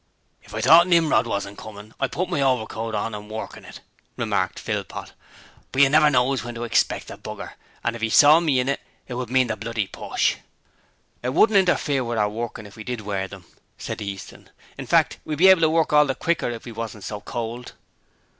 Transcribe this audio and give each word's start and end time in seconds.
'If 0.41 0.55
I 0.55 0.61
thought 0.61 0.87
Nimrod 0.87 1.27
wasn't 1.27 1.59
comin', 1.59 1.93
I'd 1.99 2.11
put 2.11 2.27
my 2.27 2.41
overcoat 2.41 2.95
on 2.95 3.13
and 3.13 3.29
work 3.29 3.55
in 3.55 3.63
it,' 3.65 3.81
remarked 4.17 4.57
Philpot, 4.57 5.13
'but 5.71 5.79
you 5.79 5.89
never 5.89 6.09
knows 6.09 6.43
when 6.43 6.55
to 6.55 6.63
expect 6.63 7.09
the 7.09 7.17
b 7.17 7.29
r, 7.29 7.55
and 7.83 7.95
if 7.95 8.01
'e 8.01 8.09
saw 8.09 8.39
me 8.39 8.59
in 8.59 8.67
it, 8.67 8.81
it 9.07 9.13
would 9.13 9.29
mean 9.29 9.45
the 9.45 9.55
bloody 9.55 9.85
push.' 9.85 10.37
'It 11.21 11.29
wouldn't 11.35 11.59
interfere 11.59 12.03
with 12.03 12.17
our 12.17 12.29
workin' 12.29 12.65
if 12.65 12.75
we 12.75 12.83
did 12.83 13.01
wear 13.01 13.29
'em,' 13.31 13.45
said 13.77 14.01
Easton; 14.01 14.49
'in 14.75 14.87
fact, 14.87 15.19
we'd 15.23 15.37
be 15.37 15.49
able 15.49 15.61
to 15.61 15.69
work 15.69 15.93
all 15.93 16.07
the 16.07 16.15
quicker 16.15 16.49
if 16.49 16.65
we 16.65 16.71
wasn't 16.71 17.03
so 17.03 17.21
cold.' 17.21 17.73